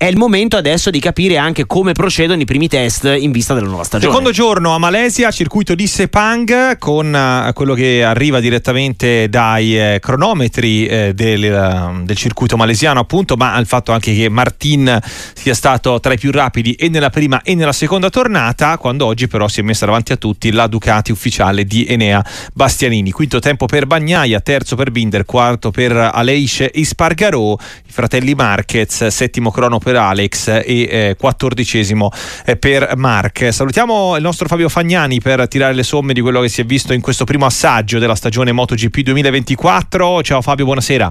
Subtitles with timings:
[0.00, 3.66] è il momento adesso di capire anche come procedono i primi test in vista della
[3.66, 4.12] nuova stagione.
[4.12, 9.98] Secondo giorno a Malesia, circuito di Sepang con uh, quello che arriva direttamente dai eh,
[10.00, 15.00] cronometri eh, del, uh, del, circuito malesiano, appunto, ma il fatto anche che Martin
[15.34, 19.26] sia stato tra i più rapidi e nella prima e nella seconda tornata, quando oggi
[19.26, 22.24] però si è messa davanti a tutti la Ducati ufficiale di Enea
[22.54, 23.10] Bastianini.
[23.10, 29.50] Quinto tempo per Bagnaia, terzo per Binder, quarto per Aleix Ispargarò, i fratelli Marquez, settimo
[29.50, 32.10] crono per per Alex e eh, quattordicesimo
[32.44, 33.50] eh, per Mark.
[33.50, 36.92] Salutiamo il nostro Fabio Fagnani per tirare le somme di quello che si è visto
[36.92, 40.22] in questo primo assaggio della stagione MotoGP 2024.
[40.22, 41.10] Ciao Fabio, buonasera.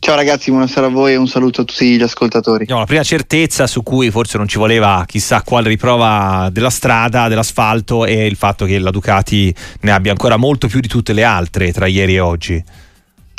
[0.00, 2.66] Ciao ragazzi, buonasera a voi e un saluto a tutti gli ascoltatori.
[2.68, 7.28] No, la prima certezza su cui forse non ci voleva chissà quale riprova della strada,
[7.28, 11.22] dell'asfalto, è il fatto che la Ducati ne abbia ancora molto più di tutte le
[11.22, 12.64] altre tra ieri e oggi.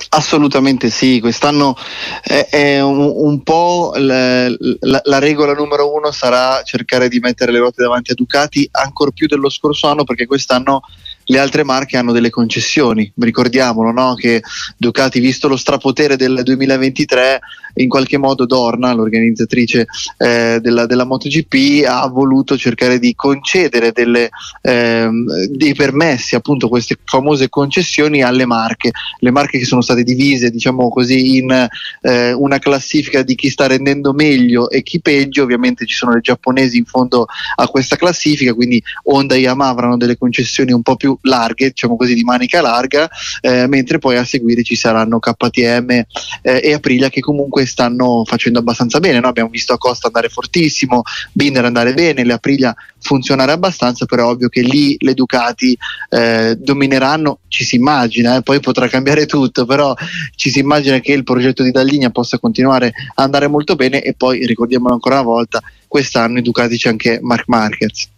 [0.09, 1.75] Assolutamente sì, quest'anno
[2.21, 7.51] è, è un, un, po' la, la, la, regola numero uno sarà cercare di mettere
[7.51, 10.81] le ruote davanti a Ducati ancora più dello scorso anno perché quest'anno
[11.25, 14.15] le altre marche hanno delle concessioni, ricordiamolo no?
[14.15, 14.41] che
[14.77, 17.39] Ducati, visto lo strapotere del 2023,
[17.75, 24.29] in qualche modo Dorna, l'organizzatrice eh, della, della, MotoGP, ha voluto cercare di concedere delle,
[24.61, 25.09] eh,
[25.49, 30.89] dei permessi, appunto queste famose concessioni alle marche, le marche che sono state divise diciamo
[30.89, 31.67] così in
[32.01, 36.21] eh, una classifica di chi sta rendendo meglio e chi peggio, ovviamente ci sono le
[36.21, 40.95] giapponesi in fondo a questa classifica, quindi Honda e Yamaha avranno delle concessioni un po'
[40.95, 43.09] più larghe, diciamo così di manica larga,
[43.41, 46.05] eh, mentre poi a seguire ci saranno KTM eh,
[46.41, 49.19] e Aprilia che comunque stanno facendo abbastanza bene.
[49.19, 49.27] No?
[49.27, 54.49] Abbiamo visto Acosta andare fortissimo, Binder andare bene, le Aprilia funzionare abbastanza, però è ovvio
[54.49, 55.77] che lì le Ducati
[56.09, 59.93] eh, domineranno, ci si immagina, eh, poi potrà cambiare tutto, però
[60.35, 64.13] ci si immagina che il progetto di Dalligna possa continuare a andare molto bene e
[64.13, 68.11] poi ricordiamolo ancora una volta, quest'anno in Ducati c'è anche Mark Marquez.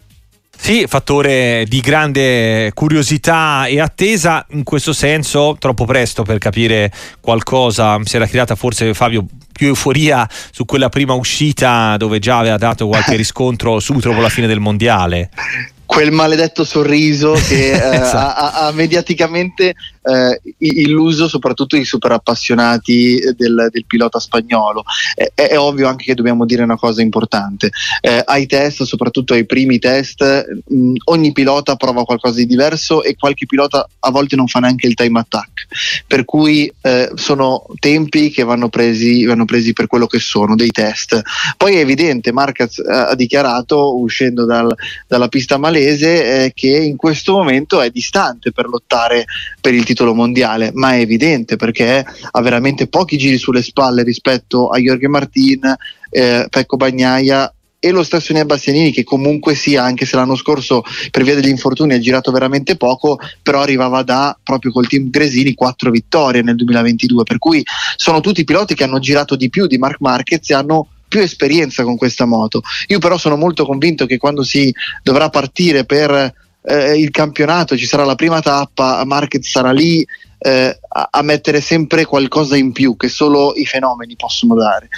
[0.58, 8.00] Sì, fattore di grande curiosità e attesa, in questo senso troppo presto per capire qualcosa,
[8.04, 12.88] si era creata forse Fabio più euforia su quella prima uscita dove già aveva dato
[12.88, 15.30] qualche riscontro subito dopo la fine del mondiale
[15.86, 18.42] quel maledetto sorriso che eh, esatto.
[18.42, 24.84] ha, ha, mediaticamente eh, illuso soprattutto i super appassionati del, del pilota spagnolo.
[25.16, 27.72] Eh, è, ovvio anche che dobbiamo dire una cosa importante.
[28.02, 30.24] Eh, ai test, soprattutto ai primi test,
[30.68, 34.88] mh, ogni pilota prova qualcosa di diverso e qualche pilota a volte non fa neanche
[34.88, 35.68] il time attack.
[36.08, 40.72] Per cui eh, sono tempi che vanno presi, vanno presi, per quello che sono, dei
[40.72, 41.22] test.
[41.58, 44.74] Poi è evidente, Marquez eh, ha dichiarato, uscendo dal,
[45.08, 49.26] dalla pista malese, che in questo momento è distante per lottare
[49.60, 54.04] per il titolo titolo mondiale, ma è evidente perché ha veramente pochi giri sulle spalle
[54.04, 55.74] rispetto a Jorge Martin,
[56.10, 60.84] eh, Pecco Bagnaia e lo stesso Nea Bastianini che comunque sia, anche se l'anno scorso
[61.12, 65.54] per via degli infortuni ha girato veramente poco, però arrivava da proprio col team Gresini
[65.54, 67.64] quattro vittorie nel 2022, per cui
[67.96, 71.84] sono tutti piloti che hanno girato di più di Mark Marquez e hanno più esperienza
[71.84, 72.62] con questa moto.
[72.88, 76.34] Io però sono molto convinto che quando si dovrà partire per
[76.66, 80.06] eh, il campionato, ci sarà la prima tappa, Marquez sarà lì
[80.40, 84.90] eh, a, a, mettere sempre qualcosa in più che solo i fenomeni possono dare.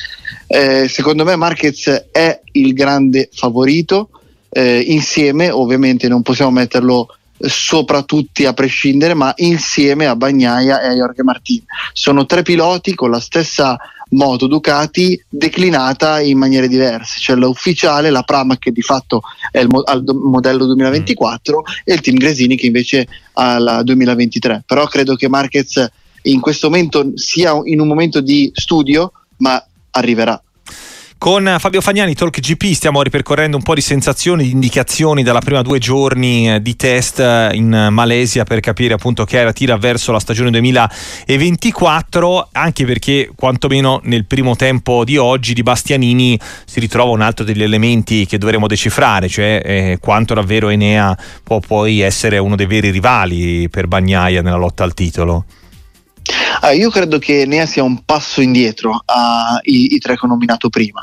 [0.48, 4.10] Eh, secondo me Marquez è il grande favorito,
[4.50, 7.08] eh, insieme ovviamente non possiamo metterlo
[7.40, 11.64] sopra tutti a prescindere, ma insieme a Bagnaia e a Jorge Martin.
[11.94, 13.78] Sono tre piloti con la stessa
[14.10, 19.68] moto Ducati declinata in maniere diverse, cioè l'ufficiale, la Pramac che di fatto è il
[19.70, 19.84] mo-
[20.24, 21.62] modello 2024 mm.
[21.84, 24.64] e il Team Gresini che invece ha la 2023.
[24.66, 25.90] Però credo che Marquez
[26.24, 30.42] in questo momento sia in un momento di studio, ma arriverà.
[31.20, 35.64] Con Fabio Fagnani, Talk GP, stiamo ripercorrendo un po' di sensazioni, di indicazioni dalla prima
[35.64, 40.12] due giorni eh, di test eh, in Malesia per capire appunto che era tira verso
[40.12, 47.10] la stagione 2024, anche perché quantomeno nel primo tempo di oggi di Bastianini si ritrova
[47.10, 52.38] un altro degli elementi che dovremo decifrare, cioè eh, quanto davvero Enea può poi essere
[52.38, 55.46] uno dei veri rivali per Bagnaia nella lotta al titolo.
[56.68, 60.68] Ah, io credo che Nea sia un passo indietro ai i tre che ho nominato
[60.68, 61.02] prima,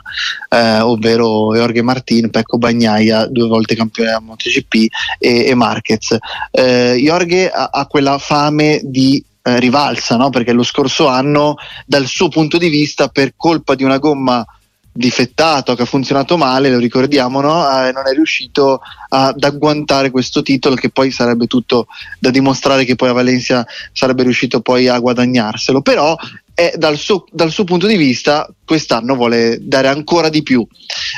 [0.50, 4.74] eh, ovvero Jorge Martin, Pecco Bagnaia, due volte campione della MotoGP
[5.18, 6.18] e, e Marquez.
[6.50, 10.28] Eh, Jorge ha, ha quella fame di eh, rivalsa, no?
[10.28, 11.54] perché lo scorso anno,
[11.86, 14.44] dal suo punto di vista, per colpa di una gomma
[14.96, 17.64] difettato, che ha funzionato male, lo ricordiamo, no?
[17.68, 21.88] eh, non è riuscito ad agguantare questo titolo che poi sarebbe tutto
[22.20, 26.16] da dimostrare che poi a Valencia sarebbe riuscito poi a guadagnarselo, però
[26.54, 30.64] e dal suo, dal suo, punto di vista quest'anno vuole dare ancora di più.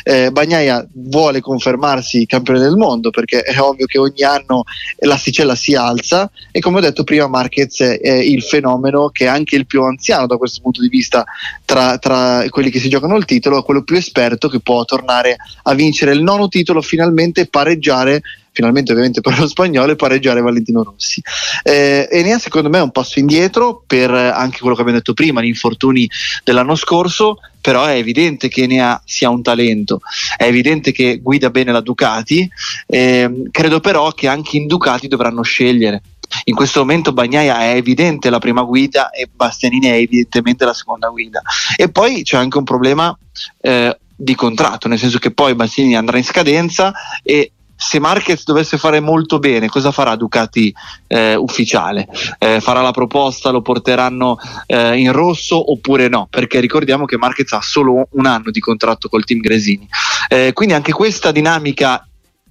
[0.03, 4.65] Eh, Bagnaia vuole confermarsi campione del mondo perché è ovvio che ogni anno
[5.01, 9.57] l'asticella si alza e come ho detto prima Marquez è il fenomeno che è anche
[9.57, 11.25] il più anziano da questo punto di vista
[11.65, 15.75] tra, tra quelli che si giocano il titolo, quello più esperto che può tornare a
[15.75, 18.23] vincere il nono titolo finalmente pareggiare
[18.57, 21.21] finalmente ovviamente per lo spagnolo e pareggiare Valentino Rossi.
[21.63, 25.43] Eh, Enea secondo me è un passo indietro per anche quello che abbiamo detto prima,
[25.43, 26.09] gli infortuni
[26.43, 30.01] dell'anno scorso, però è evidente che Enea sia un talento,
[30.37, 32.49] è evidente che guida bene la Ducati,
[32.87, 36.03] eh, credo però che anche in Ducati dovranno scegliere.
[36.45, 41.09] In questo momento Bagnaia è evidente la prima guida e Bastianini è evidentemente la seconda
[41.09, 41.41] guida.
[41.77, 43.17] E poi c'è anche un problema
[43.61, 46.93] eh, di contratto, nel senso che poi Bastianini andrà in scadenza
[47.23, 50.75] e se Marquez dovesse fare molto bene, cosa farà Ducati
[51.07, 52.09] eh, ufficiale?
[52.39, 56.27] Eh, farà la proposta, lo porteranno eh, in rosso oppure no?
[56.31, 59.87] Perché ricordiamo che Marquez ha solo un anno di contratto col team Gresini.
[60.29, 62.07] Eh, quindi anche questa dinamica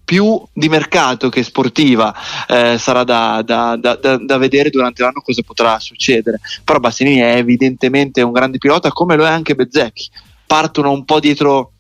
[0.06, 2.14] più di mercato che sportiva
[2.48, 6.40] eh, sarà da, da, da, da, vedere durante l'anno cosa potrà succedere.
[6.64, 10.10] Però Bassinini è evidentemente un grande pilota, come lo è anche Bezzecchi.
[10.46, 11.72] Partono un po' dietro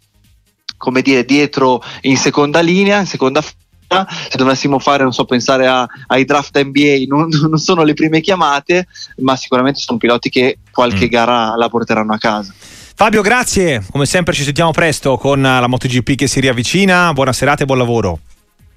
[0.78, 4.08] come dire, dietro in seconda linea, in seconda fila.
[4.08, 8.22] Se dovessimo fare, non so, pensare a, ai draft NBA, non, non, sono le prime
[8.22, 8.88] chiamate,
[9.18, 11.10] ma sicuramente sono piloti che qualche mm.
[11.10, 12.54] gara la porteranno a casa.
[12.98, 13.84] Fabio, grazie.
[13.92, 17.12] Come sempre ci sentiamo presto con la MotoGP che si riavvicina.
[17.12, 18.20] Buona serata e buon lavoro.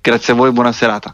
[0.00, 1.06] Grazie a voi, buona serata.